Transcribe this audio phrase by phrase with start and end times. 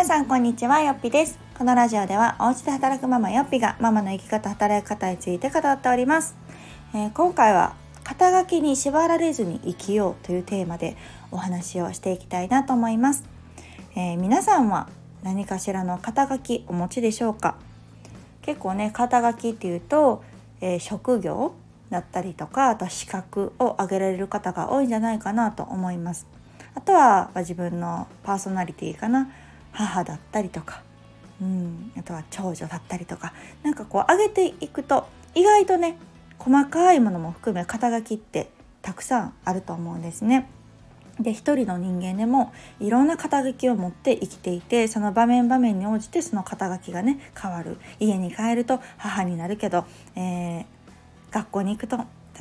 [0.00, 0.80] 皆さんこんにちは。
[0.80, 1.38] よっぴです。
[1.58, 6.34] このラジオではお家で働くママよっぴがママの生き方働き方について語っております、
[6.94, 10.96] えー、今回は肩書きに縛られずに生きようというテーマで
[11.30, 13.24] お話をしていきたいなと思います、
[13.94, 14.88] えー、皆さんは
[15.22, 17.56] 何かしらの肩書きお持ちでしょうか？
[18.40, 20.24] 結構ね肩書きっていうと、
[20.62, 21.52] えー、職業
[21.90, 26.26] だったりとかあと資格を挙げられる方が多いんじゃないかなと思います。
[26.74, 29.30] あとは自分のパーソナリティかな。
[29.72, 30.82] 母だったりとか、
[31.40, 35.96] うん、あとは長女だったりとかなんかこう上げていくと意外とね
[36.38, 38.50] 細かいものも含め肩書きって
[38.82, 40.48] たくさんあると思うんですね。
[41.18, 49.84] で一人の人間でもいろんな肩書きを持って生きていてその場面場面に応じてその肩書きがね変わる家に帰ると母になるけど、
[50.16, 50.64] えー、
[51.30, 51.98] 学校に行くと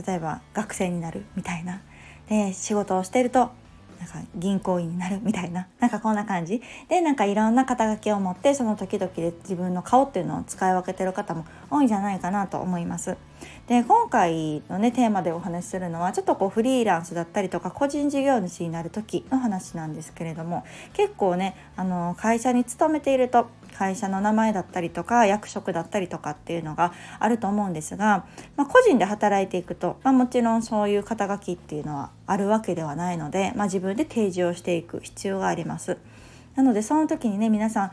[0.07, 1.81] 例えば学生になるみたいな
[2.29, 3.51] で仕事をしてると
[3.99, 13.17] なんか銀行員になるみたいな なんかこんな感じでなんかいろんな肩書きを持ってその時々で自分の顔っていうのを使い分けてる方も多いんじゃないかなと思います。
[13.67, 28.25] で今回のねテーマでお話しするのはちょっとこうフリーランスだったりとか個人事業主になる時の話なんですけれども結構ねあの会社に勤めていると会社の名前だったりとか役職だったりとかっていうのがあると思うんですが、
[28.55, 35.97] まあ、個人で働いていくと、まあ、もちろんそういう肩書きっていうのはあるわけではないので、まあ、自分で提示をしていく必要があります。
[36.55, 37.91] なのでその時にね皆さん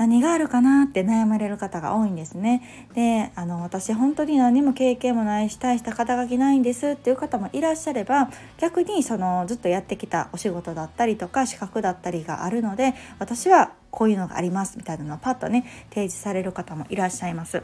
[0.00, 2.62] 何があるかなって悩まれる方が多いんですね。
[2.94, 17.62] であの私本当に何も経験もないし大した肩書きないんですっていう方もいらっしゃれば逆にそのずっとやってきたお仕事だったりとか資格だったりがあるので私はこういうのがありますみたいなのをパッとね提示される方もいらっしゃいます。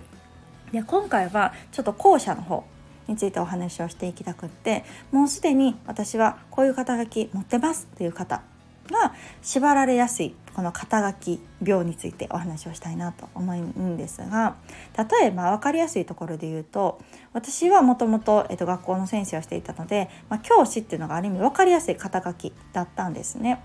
[0.73, 2.65] で今回はちょっと後者の方
[3.09, 8.43] についてお話をしていきたくってもうすでに私はこういう肩書き持ってますっていう方
[8.91, 14.57] が縛られやすいこの肩書き病についてお話をしたいなと思うんですが
[14.97, 16.99] 例えば分かりやすいところで言うと
[17.35, 23.63] 私はもともと学校の先生をしていたので、まあ、教師っていうのがある意味分かりやすい肩書きだったんですね。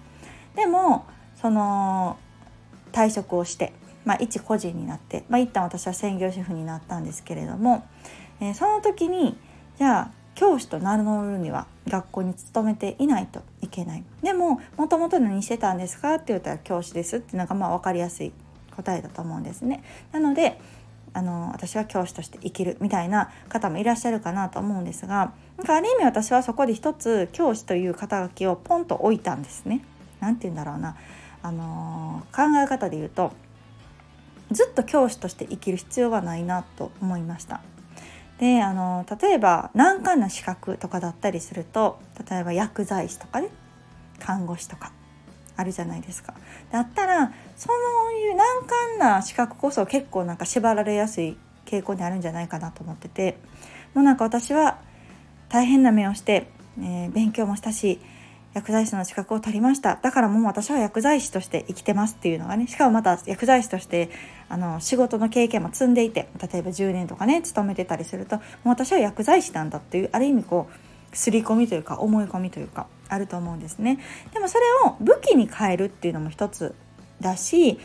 [0.53, 1.05] でも
[1.41, 2.17] その
[2.91, 3.71] 退職をして、
[4.03, 7.87] まあ、一個人になって、まあ、一旦私は専業主婦になったんですけれども、
[8.41, 9.37] えー、その時に
[9.77, 18.31] じゃあ教師と名乗るには学校に勤めていないといけないでももともと何してたんですかって言ったら教師ですってなんかまあ分かりやすい
[18.75, 20.59] 答えだと思うんですねなので
[21.13, 29.83] あの私は教師として生きるみたいな方もいらっしゃるかなと思うんですがなんかある意味私はそこで一つ教師という肩書きをポンと置いたんですね。
[30.21, 30.95] 何て言うんだろうな
[31.43, 33.33] あの考え方で言うと
[34.51, 37.61] ずっと教師として生きる必要はないなと思いました。
[38.41, 43.49] であの例えば難関な資格とかだったりすると例えば薬剤師とかね
[44.17, 44.91] 看護師とか
[45.55, 46.33] あるじゃないですか。
[46.71, 47.69] だったらそ
[48.09, 48.47] ういう難
[48.97, 51.37] 関な資格こそ結構なんか縛られやすい
[51.67, 53.37] 傾向にあるんじゃないかなと思ってて
[53.93, 54.79] もうなんか私は
[55.49, 56.47] 大変な目をして、
[56.79, 57.99] えー、勉強もしたし
[58.53, 59.97] 薬剤師の資格を取りました。
[60.01, 64.09] だからもう私は薬剤師として生きてますっていうのがねしかもまた薬剤師として
[64.49, 73.99] あの仕事の経験も積んでいて例えば10年とかね勤めてたりするともう私は薬剤師なんだっていうある意味こう刷り込みというか思い込みというかあると思うんですね。
[74.33, 76.75] でもそれを武器に変えるっていうのも一つ
[77.19, 77.79] だしで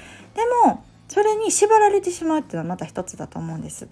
[0.64, 3.88] もそれに縛られてしまうっていうのはまた一つだと思うんです。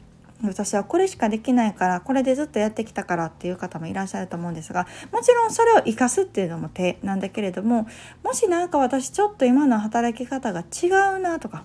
[0.48, 7.86] 私はこれしかできないからこれでずっとやってきたからっていう方もいらっしゃると思うんですがもちろんそれを生かすっていうのも手なんだけれども
[8.22, 11.64] もし何か私ちょっと今の働き方が違うなとか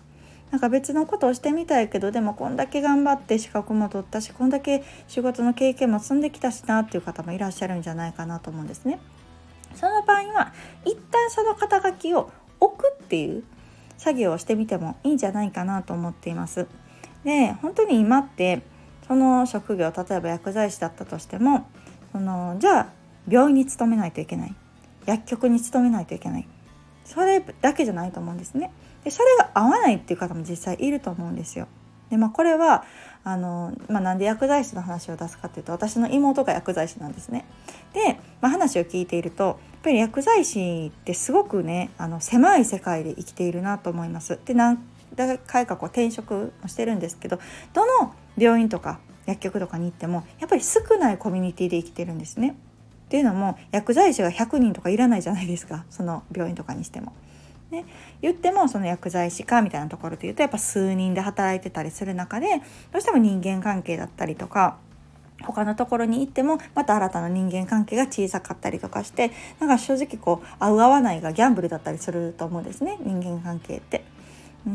[0.52, 9.00] なんか別のことをしてみたいけどでもこんだけ頑張って資格も取ったしこんだけ仕事の経験も積んできたしなっていう方もいらっしゃるんじゃないかなと思うんですね。
[9.76, 10.54] その場合は
[10.86, 13.44] 一旦その肩書きを置くっていう
[13.98, 16.68] 作業をしてみてもいいんじゃないかなと思っています。
[17.24, 18.62] で本当に今って
[19.08, 21.68] その職業例えば薬剤師だったとしても
[22.12, 22.90] そのじゃあ
[23.28, 24.56] 病院に勤めないといけない
[25.06, 26.48] 薬局に勤めないといけない
[27.06, 28.72] それだけじゃないと思うんですね。
[29.04, 31.68] でそれが合わないっていう方も実際いると思うんですよ。
[32.12, 32.84] でまあこれは
[33.24, 37.46] あの、まあ、なんで薬剤師の話を出すかっていうと私の妹が薬剤師なんですね。
[37.94, 44.40] で、まあ、話を聞いているとやっぱり薬剤師ってすごくねあの狭い世界で生きているなと思います。
[44.46, 44.78] で何
[45.48, 47.40] 回かこう転職もしてるんですけど
[47.74, 52.56] どの病院とか薬局とかに行ってもやっぱり少ないコミュニティで生きてるんですね。
[53.06, 57.14] っていうのも薬剤師が100人とかいらないじゃないですかその病院とかにしても。
[57.72, 57.86] ね、
[58.22, 62.48] 言ってもその薬剤師かみたいなところで言うとやっぱ数人で働いてたりする中で
[62.92, 64.78] どうしても人間関係だったりとか
[65.44, 74.04] 他のところに行ってもまた新たな人間関係が小さかったりとかしてなんか正直こう合う合わないがギャンブルだったりすると思うんですね人間関係って。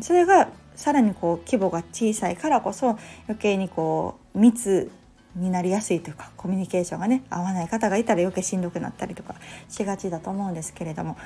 [0.01, 4.91] それがさらにこう規模が小さいからこそ余計にこう密
[5.37, 9.35] になりやすいというかコミュニケーションがね合わない方がいたら余計しんどくなったりとか
[9.69, 11.17] しがちだと思うんですけれども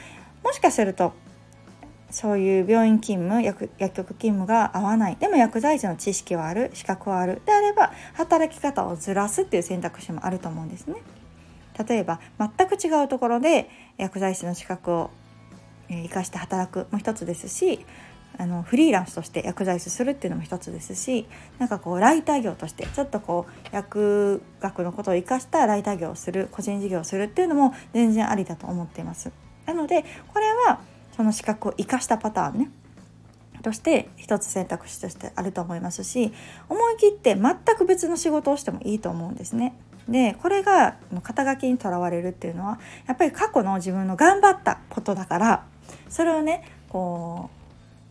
[0.42, 1.12] もしかすると
[2.10, 11.02] そういう病院勤務薬局勤務が合わないでも薬剤師の知識はある資格はあるであれば働き方をずらすっていう選択肢もあると思うんですね。
[11.86, 15.10] 例えば全く違うところで薬剤師の資格を
[15.88, 17.84] 生かして働くも一つですし
[18.38, 21.26] あのフリーランスとして薬剤師するっていうのも一つですし
[21.58, 29.32] なんかこうライター業としてちょっとこう薬学のことを生かしたライター業をする個人事業をするっていうのも全然ありだと思っています。
[29.66, 30.80] なのでこれは
[31.16, 32.70] その資格を生かしたパターンね
[33.62, 36.32] として一つ選択肢としてあると思いますし
[36.68, 39.74] 思い切って全く別の仕事をしてもいいと思うんですね。
[40.08, 45.64] でこれが肩書きにとらわれるっていうのはやっぱり過去の自分の頑張ったことだから
[46.08, 47.57] それをねこう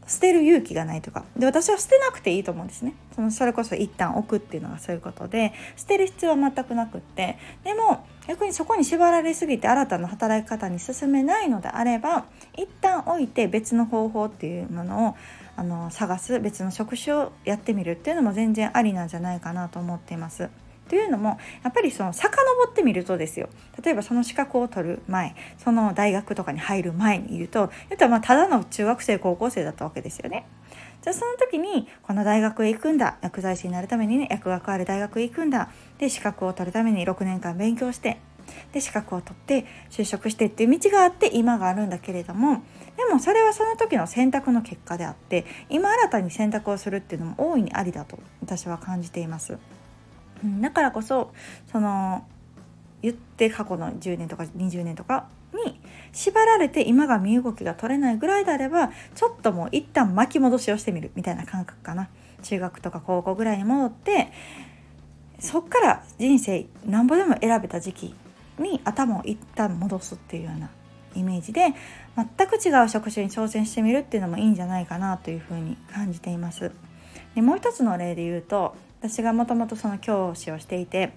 [0.07, 1.25] 捨てる勇気がないとか。
[1.37, 2.93] で私は捨てなくていいと思うんですね。
[3.13, 7.37] そのそれこそ一旦置くっていうのがそういうことで捨てる必要は全くなくって。
[7.63, 12.25] でも逆にそこに縛られすぎて新たな働き方に進めないのであれば
[12.55, 15.15] 一旦置いて別の方法っていうものを
[15.55, 20.49] あの探す別の職種をやってみるっていうのも全然ありなんじゃないかなと思っています。
[20.87, 22.29] というのもやっぱりその遡
[22.69, 23.49] ってみるとですよ
[23.83, 30.45] 例えばその資格を取る前その大学とかに入る前にいると言ったらまあただの中学生高校生だったわけですよね。
[31.01, 35.69] じゃあその時にこの大学へ行くんだ薬剤師になるためにね薬学ある大学へ行くんだ
[35.99, 38.17] で資格を取るために6年間勉強して
[38.73, 42.63] で資格を取って就職してっていう道があって今があるんだけれども
[42.97, 49.57] でもそれはその時の選択の結果であって今新たに選択をするっていうのも大いにありだと私は感じています。
[50.43, 51.33] うん、だからこそ
[51.71, 52.25] その
[53.01, 55.27] 言って過去の10年とか20年とか
[55.65, 55.79] に
[56.11, 62.09] 縛られて今が身動きが取れないぐらいであればちょっともう一旦巻き戻しをしてみるみたいな感覚かな
[62.43, 64.31] 中学とか高校ぐらいに戻って
[65.39, 68.15] そっから人生なんぼでも選べた時期
[68.59, 70.69] に頭を一旦戻すっていうような
[71.15, 71.73] イメージで
[72.15, 76.71] 全く違う職種に挑戦してみるっていうのもいいんじゃないかなというふうに感じています。
[77.35, 81.13] でもう一つの例で言うと私がもともとその教師をしていて、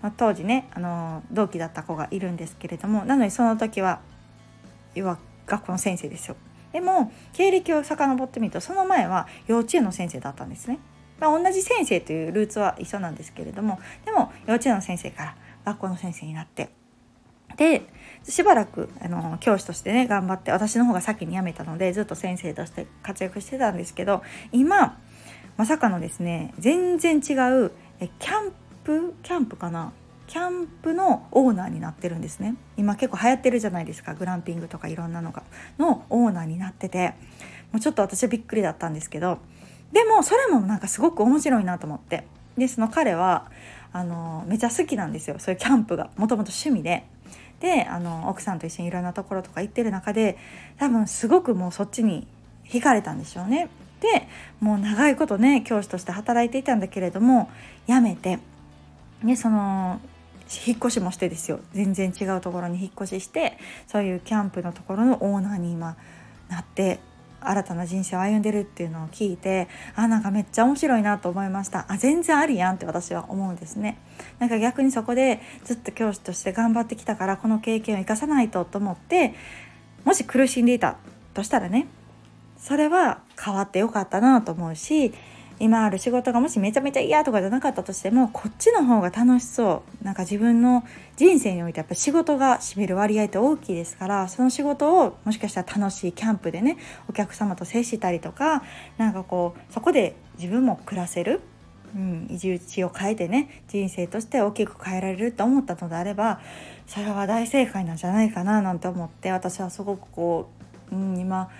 [0.00, 4.00] まあ、当時ねあの同期だった子がいるんですけれどもなのにその時は
[4.94, 6.36] 要は学校の先生ですよ。
[6.72, 10.78] でも経歴を遡ってみるとその前は幼稚園の先生だったんですね。
[11.20, 16.70] まあ、同じ先生というルーツは一緒なんですけれどもでも幼稚園の先生から学校の先生になって
[17.56, 17.82] で
[18.24, 24.98] しばらくあの教師としてね頑張って私の方が先に辞めたのでずっと先生として活躍してたんですけど今
[25.56, 27.34] まさかのですね全然違
[27.64, 28.52] うえキャン
[28.84, 29.92] プキャンプかな？
[30.26, 32.56] キャンプのオーナーになってるんですね。
[32.78, 34.14] 今結構流行ってるじゃないですか。
[34.14, 35.42] グランピングとかいろんなのが。
[35.78, 37.14] のオーナーになってて。
[37.70, 39.38] もうちょっと私はびっくりだったんですけど。
[39.92, 42.24] でもそれもなんかすごく面白いなと思って。
[42.56, 43.50] でその彼は
[43.92, 45.36] あのめちゃ好きなんですよ。
[45.38, 46.10] そういうキャンプが。
[46.16, 47.04] もともと趣味で。
[47.60, 50.38] であの奥さんと一緒にいろんなところとか行ってる中で
[50.78, 52.26] 多分すごくもうそっちに
[52.64, 53.68] 惹かれたんでしょうね。
[54.02, 54.28] で
[54.60, 57.48] もう長いことね教師として働いていたんだけれども
[57.86, 58.40] 辞めて、
[59.22, 60.00] ね、その
[60.66, 61.60] 引っ越しもしてですよ。
[61.72, 63.56] 全然違うところに引っ越しして
[63.86, 65.96] そういうキャンプのところのオーナーに今
[66.48, 66.98] なって
[67.40, 71.86] 新たな人生を歩んでるっていうのを聞いてあなんかめっちゃ面白いなと思いました。
[71.88, 73.98] あ全然ありやんって私は思うんですね。
[74.40, 79.34] なんか逆にそこでずっと教師として頑張ってきたからこの経験を生かさないとと思って
[80.04, 80.96] もし苦しんでいた
[81.34, 81.86] としたらね
[82.62, 85.12] それは変わってよかったなと思うし
[85.58, 90.04] 今ある仕事がもしめちゃめちゃ嫌とかじゃなかったとしてもこっちの方が楽しそう。
[90.04, 90.84] なんか自分の
[91.16, 96.78] 人生においてやっぱ仕事が占める割合って大きいですからその仕事をもしかしたら楽しいキャンプでね
[97.08, 98.64] お客様と接したりとか
[98.96, 101.40] なんかこうそこで自分も暮らせる
[101.94, 106.40] うん、移住地を変えてね人生として大きく変えられると思ったのであれば
[106.86, 110.48] それは大正解なんじゃないかななんて思って私はすごくこ
[110.90, 111.50] う、うん、今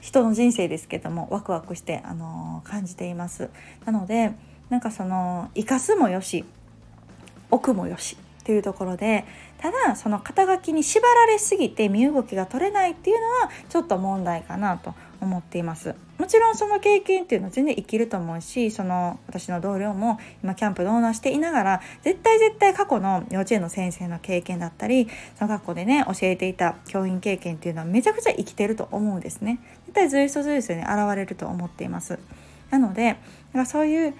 [0.00, 3.50] 人の人生ですけどもワクワクして、あのー、感じています。
[3.84, 4.32] なので
[4.70, 6.44] なんかその生かすもよし
[7.50, 9.24] 奥もよしっていうところで
[9.58, 15.94] ただその肩書きに縛られすぎて身動きが取れないっていうのはちょっと問題かなと思っています。
[16.18, 25.08] もちろんその経験っていうのは全然生きると思うしその私の同僚も今キャンプでオーナーしていながら絶対絶対過去の幼稚園の先生の経験だったり
[25.38, 29.60] その学校でね教えていた教員経験っていうのはめちゃくちゃ生きてると思うんですね。
[29.86, 32.18] 絶対随所随所に現れると思っています。
[32.70, 33.16] なので
[33.66, 34.14] そういう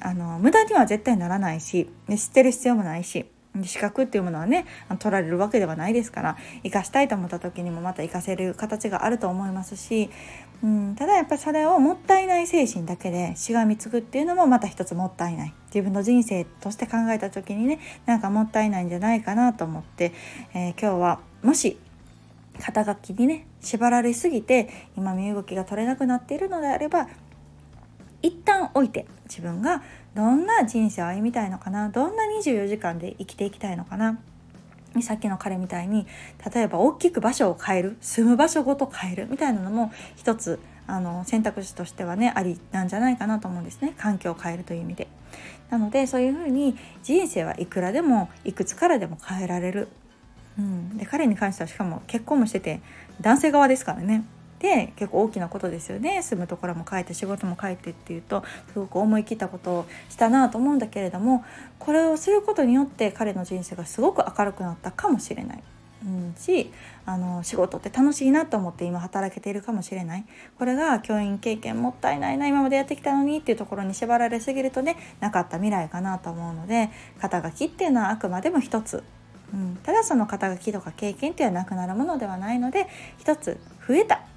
[0.00, 3.26] あの無駄には絶対ならないし知ってる必要もないし
[3.64, 4.66] 資格っていうものはね
[4.98, 10.10] 取られるわけではないですから生かしたいと思った時にもまた生かせる形があると思いますし、
[10.62, 15.54] うん、ただやっぱりそれをもったいない精神だけでしがみつくっていうのもまた一つもったいない。
[15.68, 20.12] 自分の人生として考えた時にねなんかもったいないんじゃないかなと思って、
[20.54, 21.78] えー、今日はもし
[22.58, 27.08] 肩書きにね縛られすぎて今身動きが取れなくなっているのであれば
[28.28, 29.82] 一旦置いて自分が
[30.14, 34.18] どんな人生を歩みたいのかなどんな24時間で生きていきたいのかな
[35.02, 36.06] さっきの彼みたいに
[36.54, 45.08] 例えば大きく場所を変える住む場所ごと変えるみたいなのも一つあの選択肢としてはねありなんじゃないかなと思うんですね環境を変えるという意味で。
[45.70, 49.88] なのでそういうふうに人生はいくらでもいくつからでも変えられる。
[50.58, 52.80] うん、で彼に関してはしかも結婚もしてて
[53.20, 54.24] 男性側ですからね
[54.58, 56.22] で結構大きなことですよね。
[56.22, 61.44] 住むところも変えて仕事も変えてっていうとすごく思い切ったことをしたなと思うんだけれども
[61.78, 65.62] これをすることによって彼の人生がすごく明るくなったかもしれない。
[66.04, 66.70] うん、し
[67.06, 70.24] あの仕事って楽しいなと思って今働けているかもしれない。
[70.58, 79.02] これが教員経験もったいないな今までやってきたのにっていうところに縛られすぎるとねなかった未来かなと思うので肩書きっていうのはあくまでも一つ、
[79.52, 82.86] うん、ただその肩書きとか経験っていうのはなくなるものではないので
[83.18, 84.27] 一つ増えた。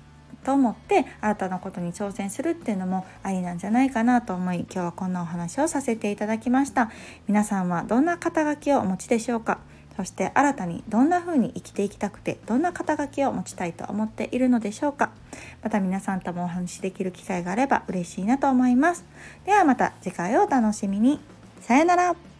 [0.43, 6.91] と思って新たなことに挑戦するっていうのもありなんじゃないかなと思い今日はこんなお話をさせていただきました。
[7.27, 9.59] 皆さんはどんな肩書きをお持ちでしょうか？
[9.97, 15.11] そして新たにどんな風に生きていきたくてどんな肩書きを持ちたいと思っているのでしょうか？
[15.61, 19.05] また皆さんともお話しできる機会があれば嬉しいなと思います。
[19.45, 21.19] ではまた次回をお楽しみに。
[21.59, 22.30] さよなら。